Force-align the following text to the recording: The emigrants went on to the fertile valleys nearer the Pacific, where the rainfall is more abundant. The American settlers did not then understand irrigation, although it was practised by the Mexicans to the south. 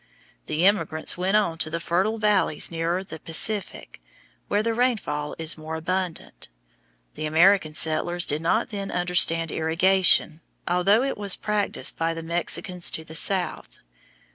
The 0.47 0.65
emigrants 0.65 1.15
went 1.15 1.37
on 1.37 1.59
to 1.59 1.69
the 1.69 1.79
fertile 1.79 2.17
valleys 2.17 2.71
nearer 2.71 3.03
the 3.03 3.19
Pacific, 3.19 4.01
where 4.47 4.63
the 4.63 4.73
rainfall 4.73 5.35
is 5.37 5.59
more 5.59 5.75
abundant. 5.75 6.49
The 7.13 7.27
American 7.27 7.75
settlers 7.75 8.25
did 8.25 8.41
not 8.41 8.69
then 8.69 8.89
understand 8.89 9.51
irrigation, 9.51 10.41
although 10.67 11.03
it 11.03 11.19
was 11.19 11.35
practised 11.35 11.99
by 11.99 12.15
the 12.15 12.23
Mexicans 12.23 12.89
to 12.89 13.03
the 13.05 13.13
south. 13.13 13.77